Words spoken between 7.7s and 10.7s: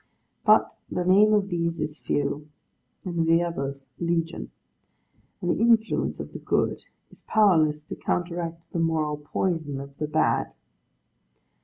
to counteract the moral poison of the bad.